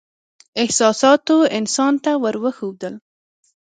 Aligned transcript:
احساساتو 0.63 1.37
انسان 1.59 1.93
ته 2.03 2.11
ور 2.21 2.35
وښودل. 2.43 2.93